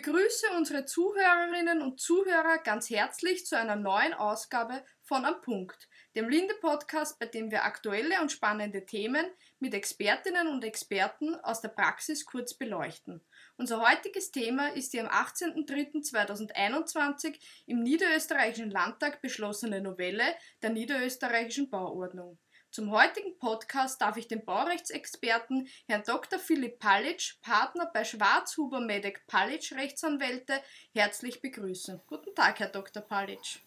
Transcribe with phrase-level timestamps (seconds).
[0.00, 6.30] begrüße unsere Zuhörerinnen und Zuhörer ganz herzlich zu einer neuen Ausgabe von Am Punkt, dem
[6.30, 9.26] Linde-Podcast, bei dem wir aktuelle und spannende Themen
[9.58, 13.20] mit Expertinnen und Experten aus der Praxis kurz beleuchten.
[13.58, 22.38] Unser heutiges Thema ist die am 18.03.2021 im Niederösterreichischen Landtag beschlossene Novelle der Niederösterreichischen Bauordnung.
[22.72, 26.38] Zum heutigen Podcast darf ich den Baurechtsexperten Herrn Dr.
[26.38, 30.52] Philipp Palitsch, Partner bei Schwarzhuber Medek Palitsch Rechtsanwälte,
[30.94, 32.00] herzlich begrüßen.
[32.06, 33.02] Guten Tag, Herr Dr.
[33.02, 33.58] Palitsch.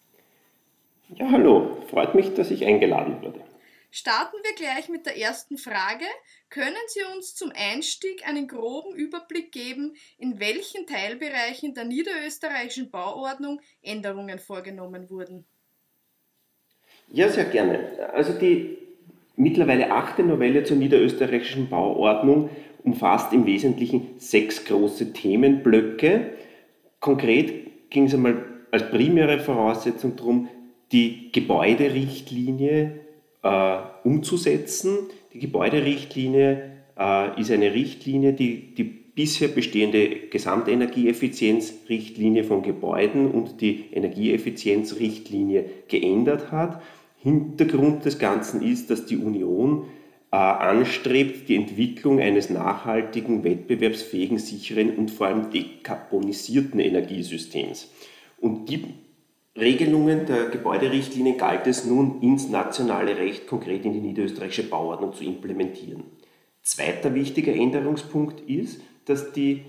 [1.09, 1.85] Ja, hallo.
[1.89, 3.43] Freut mich, dass ich eingeladen wurde.
[3.91, 6.05] Starten wir gleich mit der ersten Frage.
[6.49, 13.59] Können Sie uns zum Einstieg einen groben Überblick geben, in welchen Teilbereichen der niederösterreichischen Bauordnung
[13.81, 15.45] Änderungen vorgenommen wurden?
[17.09, 18.09] Ja, sehr gerne.
[18.13, 18.82] Also die
[19.35, 22.49] mittlerweile achte Novelle zur niederösterreichischen Bauordnung
[22.83, 26.31] umfasst im Wesentlichen sechs große Themenblöcke.
[26.99, 30.47] Konkret ging es einmal als primäre Voraussetzung darum,
[30.91, 32.99] die Gebäuderichtlinie
[33.41, 34.97] äh, umzusetzen.
[35.33, 43.85] Die Gebäuderichtlinie äh, ist eine Richtlinie, die die bisher bestehende Gesamtenergieeffizienzrichtlinie von Gebäuden und die
[43.93, 46.81] Energieeffizienzrichtlinie geändert hat.
[47.23, 49.85] Hintergrund des Ganzen ist, dass die Union
[50.29, 57.89] äh, anstrebt, die Entwicklung eines nachhaltigen, wettbewerbsfähigen, sicheren und vor allem dekarbonisierten Energiesystems.
[58.41, 58.83] Und die
[59.57, 65.23] Regelungen der Gebäuderichtlinie galt es nun ins nationale Recht, konkret in die niederösterreichische Bauordnung zu
[65.23, 66.03] implementieren.
[66.61, 69.61] Zweiter wichtiger Änderungspunkt ist, dass die,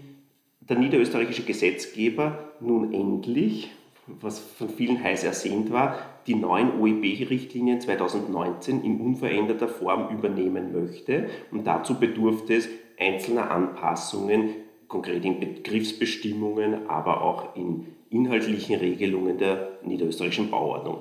[0.61, 3.71] der niederösterreichische Gesetzgeber nun endlich,
[4.07, 11.29] was von vielen heiß ersehnt war, die neuen OEB-Richtlinien 2019 in unveränderter Form übernehmen möchte.
[11.51, 14.51] Und dazu bedurfte es einzelner Anpassungen,
[14.89, 20.99] konkret in Begriffsbestimmungen, aber auch in inhaltlichen Regelungen der niederösterreichischen Bauordnung.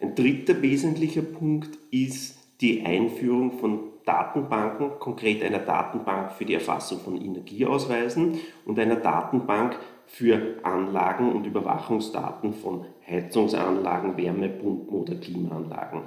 [0.00, 6.98] Ein dritter wesentlicher Punkt ist die Einführung von Datenbanken, konkret einer Datenbank für die Erfassung
[6.98, 16.02] von Energieausweisen und einer Datenbank für Anlagen und Überwachungsdaten von Heizungsanlagen, Wärmepumpen oder Klimaanlagen.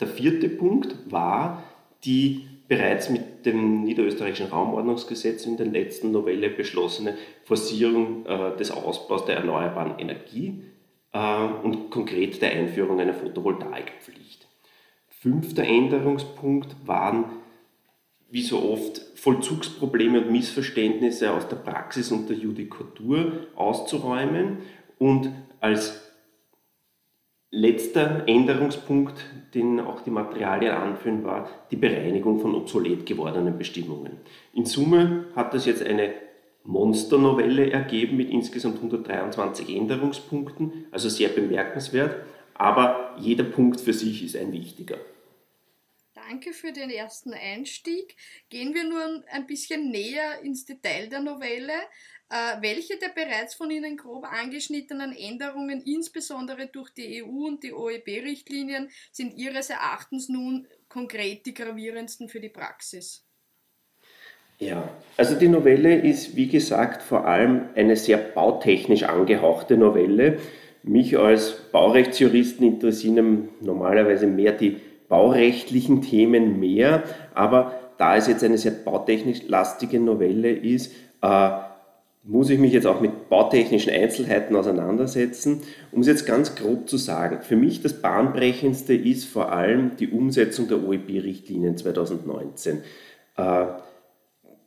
[0.00, 1.62] Der vierte Punkt war
[2.04, 9.26] die bereits mit dem niederösterreichischen Raumordnungsgesetz in der letzten Novelle beschlossene Forcierung äh, des Ausbaus
[9.26, 10.62] der erneuerbaren Energie
[11.12, 14.48] äh, und konkret der Einführung einer Photovoltaikpflicht.
[15.08, 17.26] Fünfter Änderungspunkt waren,
[18.30, 24.58] wie so oft, Vollzugsprobleme und Missverständnisse aus der Praxis und der Judikatur auszuräumen
[24.98, 25.30] und
[25.64, 25.98] als
[27.50, 29.14] letzter Änderungspunkt,
[29.54, 34.18] den auch die Materialien anführen, war die Bereinigung von obsolet gewordenen Bestimmungen.
[34.52, 36.12] In Summe hat das jetzt eine
[36.64, 42.14] Monsternovelle ergeben mit insgesamt 123 Änderungspunkten, also sehr bemerkenswert,
[42.52, 44.98] aber jeder Punkt für sich ist ein wichtiger.
[46.14, 48.16] Danke für den ersten Einstieg.
[48.48, 51.74] Gehen wir nun ein bisschen näher ins Detail der Novelle.
[52.30, 57.72] Äh, welche der bereits von Ihnen grob angeschnittenen Änderungen, insbesondere durch die EU und die
[57.72, 63.24] OEB-Richtlinien, sind Ihres Erachtens nun konkret die gravierendsten für die Praxis?
[64.58, 70.38] Ja, also die Novelle ist, wie gesagt, vor allem eine sehr bautechnisch angehauchte Novelle.
[70.82, 77.02] Mich als Baurechtsjuristen interessieren normalerweise mehr die baurechtlichen Themen mehr,
[77.34, 80.92] aber da es jetzt eine sehr bautechnisch lastige Novelle ist,
[81.22, 81.50] äh,
[82.26, 85.60] muss ich mich jetzt auch mit bautechnischen Einzelheiten auseinandersetzen.
[85.92, 90.08] Um es jetzt ganz grob zu sagen, für mich das Bahnbrechendste ist vor allem die
[90.08, 92.80] Umsetzung der OEB-Richtlinien 2019.
[93.36, 93.66] Äh,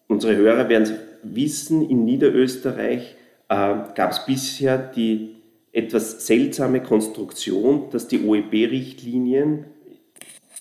[0.07, 3.15] unsere Hörer werden es wissen, in Niederösterreich
[3.49, 5.37] äh, gab es bisher die
[5.71, 9.65] etwas seltsame Konstruktion, dass die OEB-Richtlinien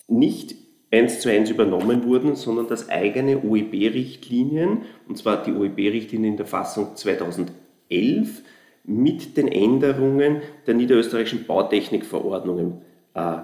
[0.08, 0.65] nicht
[0.96, 6.46] eins zu eins übernommen wurden, sondern dass eigene OEB-Richtlinien, und zwar die OEB-Richtlinien in der
[6.46, 8.42] Fassung 2011,
[8.84, 12.82] mit den Änderungen der niederösterreichischen Bautechnikverordnungen
[13.14, 13.38] äh,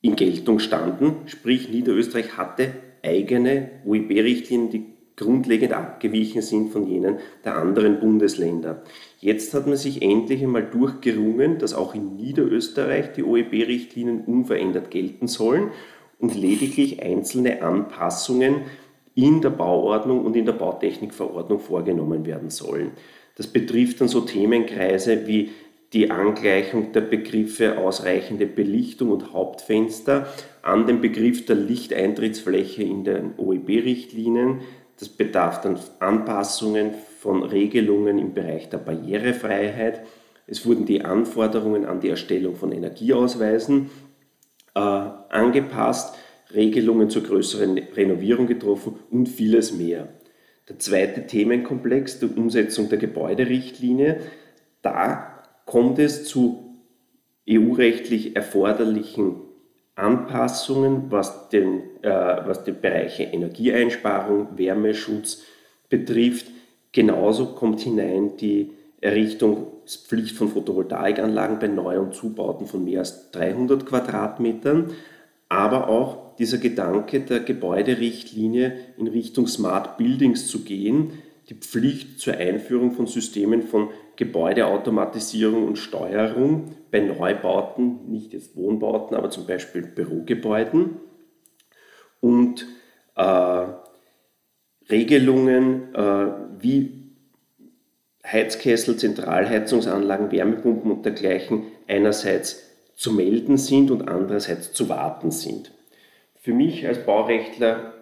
[0.00, 1.16] in Geltung standen.
[1.26, 2.72] Sprich, Niederösterreich hatte
[3.02, 8.82] eigene OEB-Richtlinien, die grundlegend abgewichen sind von jenen der anderen Bundesländer.
[9.20, 15.26] Jetzt hat man sich endlich einmal durchgerungen, dass auch in Niederösterreich die OEB-Richtlinien unverändert gelten
[15.26, 15.70] sollen
[16.22, 18.62] und lediglich einzelne Anpassungen
[19.14, 22.92] in der Bauordnung und in der Bautechnikverordnung vorgenommen werden sollen.
[23.36, 25.50] Das betrifft dann so Themenkreise wie
[25.92, 30.28] die Angleichung der Begriffe ausreichende Belichtung und Hauptfenster
[30.62, 34.60] an den Begriff der Lichteintrittsfläche in den OEB-Richtlinien.
[34.98, 40.02] Das bedarf dann Anpassungen von Regelungen im Bereich der Barrierefreiheit.
[40.46, 43.90] Es wurden die Anforderungen an die Erstellung von Energieausweisen
[44.74, 46.16] äh, angepasst,
[46.54, 50.08] Regelungen zur größeren Renovierung getroffen und vieles mehr.
[50.68, 54.20] Der zweite Themenkomplex, die Umsetzung der Gebäuderichtlinie,
[54.82, 56.78] da kommt es zu
[57.48, 59.40] EU-rechtlich erforderlichen
[59.94, 65.42] Anpassungen, was den, äh, was die Bereiche Energieeinsparung, Wärmeschutz
[65.88, 66.46] betrifft.
[66.92, 68.72] Genauso kommt hinein die
[69.92, 74.92] Errichtungspflicht von Photovoltaikanlagen bei Neu- und Zubauten von mehr als 300 Quadratmetern,
[75.48, 81.12] aber auch dieser Gedanke der Gebäuderichtlinie in Richtung Smart Buildings zu gehen,
[81.48, 89.16] die Pflicht zur Einführung von Systemen von Gebäudeautomatisierung und Steuerung bei Neubauten, nicht jetzt Wohnbauten,
[89.16, 90.96] aber zum Beispiel Bürogebäuden
[92.20, 92.66] und
[93.16, 93.66] äh,
[94.88, 96.26] Regelungen äh,
[96.60, 97.01] wie
[98.32, 105.72] Heizkessel, Zentralheizungsanlagen, Wärmepumpen und dergleichen einerseits zu melden sind und andererseits zu warten sind.
[106.40, 107.94] Für mich als Baurechtler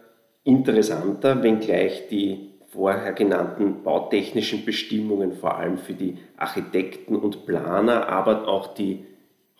[0.44, 8.46] interessanter, wenngleich die vorher genannten bautechnischen Bestimmungen vor allem für die Architekten und Planer, aber
[8.48, 9.04] auch die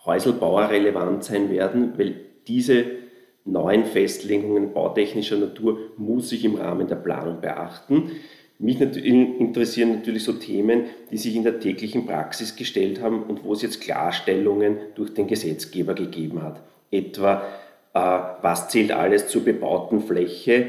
[0.04, 2.14] Häuselbauer relevant sein werden, weil
[2.46, 2.84] diese
[3.44, 8.12] neuen Festlegungen bautechnischer Natur muss ich im Rahmen der Planung beachten.
[8.62, 13.54] Mich interessieren natürlich so Themen, die sich in der täglichen Praxis gestellt haben und wo
[13.54, 16.60] es jetzt Klarstellungen durch den Gesetzgeber gegeben hat.
[16.90, 17.42] Etwa,
[17.94, 17.98] äh,
[18.42, 20.66] was zählt alles zur bebauten Fläche?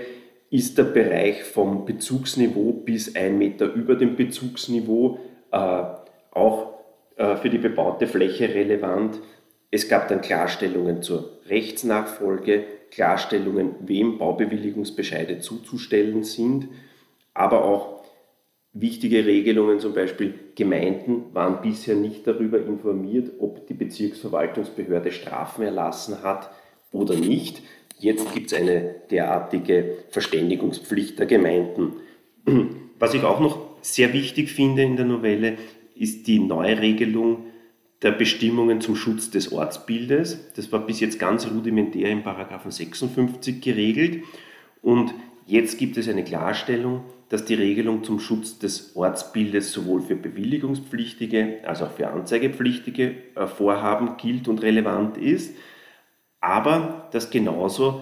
[0.50, 5.20] Ist der Bereich vom Bezugsniveau bis ein Meter über dem Bezugsniveau
[5.52, 5.84] äh,
[6.32, 6.74] auch
[7.18, 9.20] äh, für die bebaute Fläche relevant?
[9.70, 16.70] Es gab dann Klarstellungen zur Rechtsnachfolge, Klarstellungen, wem Baubewilligungsbescheide zuzustellen sind,
[17.34, 18.04] aber auch
[18.74, 26.24] wichtige Regelungen, zum Beispiel Gemeinden waren bisher nicht darüber informiert, ob die Bezirksverwaltungsbehörde Strafen erlassen
[26.24, 26.52] hat
[26.92, 27.62] oder nicht.
[27.98, 31.94] Jetzt gibt es eine derartige Verständigungspflicht der Gemeinden.
[33.00, 35.58] Was ich auch noch sehr wichtig finde in der Novelle,
[35.96, 37.46] ist die Neuregelung
[38.02, 40.54] der Bestimmungen zum Schutz des Ortsbildes.
[40.56, 44.24] Das war bis jetzt ganz rudimentär im Paragraphen 56 geregelt
[44.82, 45.14] und
[45.46, 51.60] jetzt gibt es eine Klarstellung, dass die Regelung zum Schutz des Ortsbildes sowohl für bewilligungspflichtige
[51.66, 55.56] als auch für anzeigepflichtige äh, Vorhaben gilt und relevant ist,
[56.42, 58.02] aber dass genauso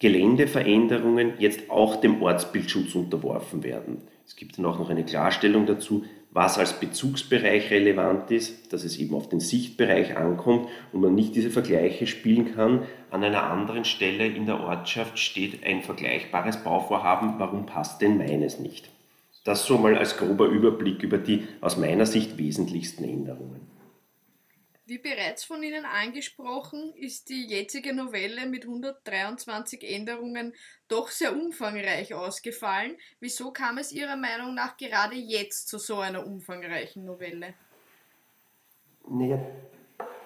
[0.00, 4.02] Geländeveränderungen jetzt auch dem Ortsbildschutz unterworfen werden.
[4.26, 6.04] Es gibt dann auch noch eine Klarstellung dazu,
[6.38, 11.34] was als Bezugsbereich relevant ist, dass es eben auf den Sichtbereich ankommt und man nicht
[11.34, 12.84] diese Vergleiche spielen kann.
[13.10, 18.60] An einer anderen Stelle in der Ortschaft steht ein vergleichbares Bauvorhaben, warum passt denn meines
[18.60, 18.88] nicht?
[19.42, 23.77] Das so mal als grober Überblick über die aus meiner Sicht wesentlichsten Änderungen.
[24.88, 30.54] Wie bereits von Ihnen angesprochen, ist die jetzige Novelle mit 123 Änderungen
[30.88, 32.96] doch sehr umfangreich ausgefallen.
[33.20, 37.52] Wieso kam es Ihrer Meinung nach gerade jetzt zu so einer umfangreichen Novelle?
[39.06, 39.38] Naja,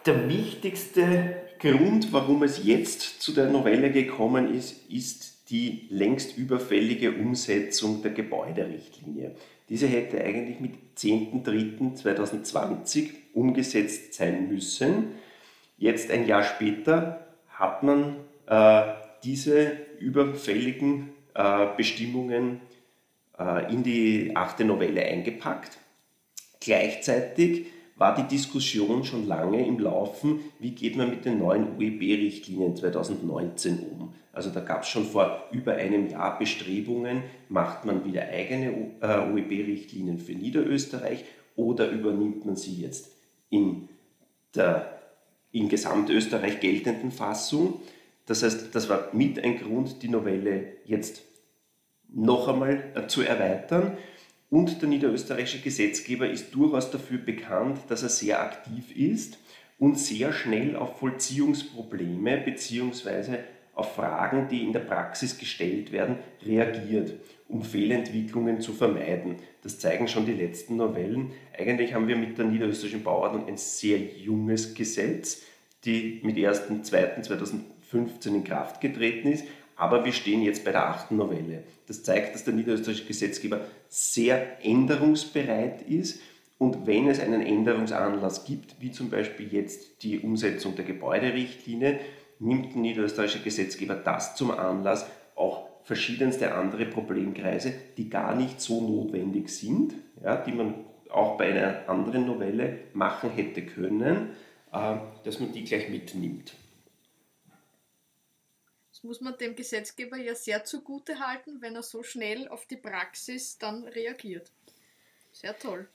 [0.07, 7.11] der wichtigste Grund, warum es jetzt zu der Novelle gekommen ist, ist die längst überfällige
[7.11, 9.35] Umsetzung der Gebäuderichtlinie.
[9.69, 15.13] Diese hätte eigentlich mit 10.03.2020 umgesetzt sein müssen.
[15.79, 18.83] Jetzt ein Jahr später hat man äh,
[19.25, 22.61] diese überfälligen äh, Bestimmungen
[23.39, 25.79] äh, in die achte Novelle eingepackt.
[26.61, 32.77] Gleichzeitig war die Diskussion schon lange im Laufen, wie geht man mit den neuen UEB-Richtlinien
[32.77, 34.15] 2019 um.
[34.33, 38.73] Also da gab es schon vor über einem Jahr Bestrebungen, macht man wieder eigene
[39.03, 43.13] UEB-Richtlinien für Niederösterreich oder übernimmt man sie jetzt
[43.51, 43.89] in
[44.55, 44.99] der
[45.53, 47.81] in Gesamtösterreich geltenden Fassung.
[48.27, 51.23] Das heißt, das war mit ein Grund, die Novelle jetzt
[52.09, 53.97] noch einmal äh, zu erweitern.
[54.53, 59.39] Und der niederösterreichische Gesetzgeber ist durchaus dafür bekannt, dass er sehr aktiv ist
[59.79, 63.39] und sehr schnell auf Vollziehungsprobleme bzw.
[63.75, 67.15] auf Fragen, die in der Praxis gestellt werden, reagiert,
[67.49, 69.37] um Fehlentwicklungen zu vermeiden.
[69.63, 71.31] Das zeigen schon die letzten Novellen.
[71.59, 75.45] Eigentlich haben wir mit der niederösterreichischen Bauordnung ein sehr junges Gesetz,
[75.87, 79.47] die mit 1.2.2015 in Kraft getreten ist
[79.83, 81.65] aber wir stehen jetzt bei der achten Novelle.
[81.89, 86.21] Das zeigt, dass der niederösterreichische Gesetzgeber sehr änderungsbereit ist.
[86.57, 91.99] Und wenn es einen Änderungsanlass gibt, wie zum Beispiel jetzt die Umsetzung der Gebäuderichtlinie,
[92.39, 98.81] nimmt der niederösterreichische Gesetzgeber das zum Anlass, auch verschiedenste andere Problemkreise, die gar nicht so
[98.89, 100.75] notwendig sind, ja, die man
[101.11, 104.29] auch bei einer anderen Novelle machen hätte können,
[104.73, 106.55] äh, dass man die gleich mitnimmt.
[109.03, 113.59] Muss man dem Gesetzgeber ja sehr zugute halten, wenn er so schnell auf die Praxis
[113.59, 114.53] dann reagiert.
[115.33, 115.89] Sehr toll.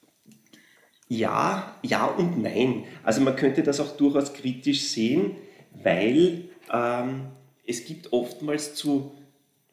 [1.08, 2.86] Ja, ja und nein.
[3.04, 5.38] Also man könnte das auch durchaus kritisch sehen,
[5.72, 7.28] weil ähm,
[7.66, 9.16] es gibt oftmals zu,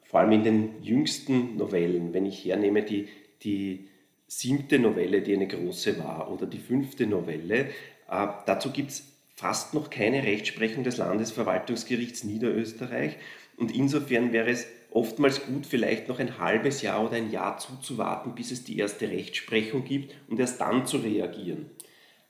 [0.04, 3.08] vor allem in den jüngsten Novellen, wenn ich hernehme die,
[3.42, 3.88] die
[4.28, 7.70] siebte Novelle, die eine große war, oder die fünfte Novelle,
[8.08, 13.16] äh, dazu gibt es fast noch keine Rechtsprechung des Landesverwaltungsgerichts Niederösterreich.
[13.56, 18.34] Und insofern wäre es oftmals gut, vielleicht noch ein halbes Jahr oder ein Jahr zuzuwarten,
[18.34, 21.66] bis es die erste Rechtsprechung gibt und erst dann zu reagieren.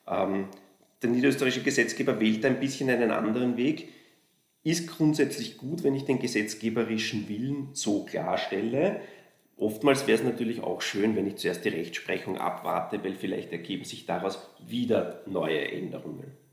[0.08, 0.48] Ähm,
[1.02, 3.90] der niederösterreichische Gesetzgeber wählt ein bisschen einen anderen Weg.
[4.62, 9.02] Ist grundsätzlich gut, wenn ich den gesetzgeberischen Willen so klarstelle.
[9.58, 13.84] Oftmals wäre es natürlich auch schön, wenn ich zuerst die Rechtsprechung abwarte, weil vielleicht ergeben
[13.84, 16.43] sich daraus wieder neue Änderungen.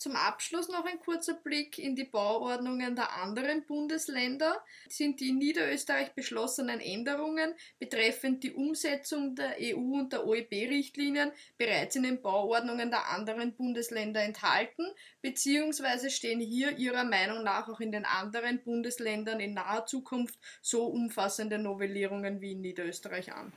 [0.00, 4.64] Zum Abschluss noch ein kurzer Blick in die Bauordnungen der anderen Bundesländer.
[4.88, 11.96] Sind die in Niederösterreich beschlossenen Änderungen betreffend die Umsetzung der EU- und der OEB-Richtlinien bereits
[11.96, 14.86] in den Bauordnungen der anderen Bundesländer enthalten,
[15.20, 20.86] beziehungsweise stehen hier Ihrer Meinung nach auch in den anderen Bundesländern in naher Zukunft so
[20.86, 23.52] umfassende Novellierungen wie in Niederösterreich an?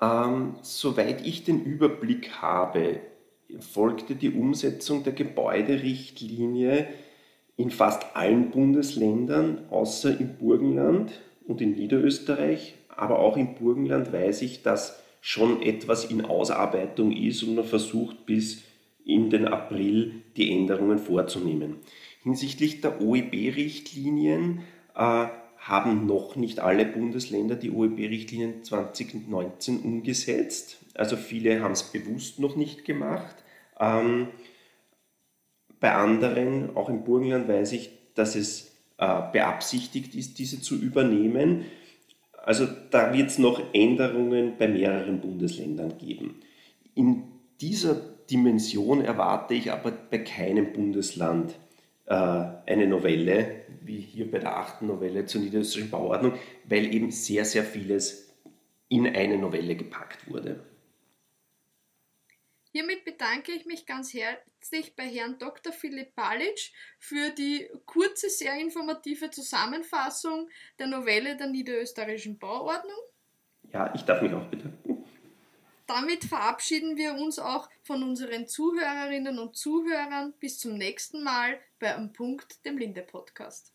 [0.00, 3.02] Ähm, soweit ich den Überblick habe,
[3.60, 6.88] folgte die Umsetzung der Gebäuderichtlinie
[7.56, 12.74] in fast allen Bundesländern, außer im Burgenland und in Niederösterreich.
[12.88, 18.26] Aber auch im Burgenland weiß ich, dass schon etwas in Ausarbeitung ist und man versucht
[18.26, 18.62] bis
[19.04, 21.76] in den April die Änderungen vorzunehmen.
[22.22, 24.60] Hinsichtlich der OEB-Richtlinien
[24.94, 25.26] äh,
[25.56, 30.78] haben noch nicht alle Bundesländer die OEB-Richtlinien 2019 umgesetzt.
[30.98, 33.36] Also viele haben es bewusst noch nicht gemacht.
[33.80, 34.28] Ähm,
[35.80, 41.66] bei anderen, auch im Burgenland, weiß ich, dass es äh, beabsichtigt ist, diese zu übernehmen.
[42.44, 46.40] Also da wird es noch Änderungen bei mehreren Bundesländern geben.
[46.94, 47.24] In
[47.60, 47.94] dieser
[48.30, 51.54] Dimension erwarte ich aber bei keinem Bundesland
[52.06, 56.32] äh, eine Novelle, wie hier bei der achten Novelle zur niederösterreichischen Bauordnung,
[56.64, 58.34] weil eben sehr, sehr vieles
[58.88, 60.60] in eine Novelle gepackt wurde.
[62.78, 65.72] Hiermit bedanke ich mich ganz herzlich bei Herrn Dr.
[65.72, 66.70] Philipp Balic
[67.00, 73.00] für die kurze, sehr informative Zusammenfassung der Novelle der niederösterreichischen Bauordnung.
[73.72, 75.04] Ja, ich darf mich auch bedanken.
[75.88, 80.34] Damit verabschieden wir uns auch von unseren Zuhörerinnen und Zuhörern.
[80.38, 83.74] Bis zum nächsten Mal bei Am Punkt, dem Linde Podcast.